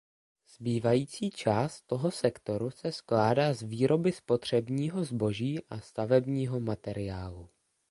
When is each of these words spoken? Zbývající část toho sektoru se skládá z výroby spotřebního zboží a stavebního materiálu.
Zbývající 0.57 1.29
část 1.29 1.81
toho 1.81 2.11
sektoru 2.11 2.71
se 2.71 2.91
skládá 2.91 3.53
z 3.53 3.61
výroby 3.61 4.11
spotřebního 4.11 5.03
zboží 5.03 5.59
a 5.69 5.79
stavebního 5.79 6.59
materiálu. 6.59 7.49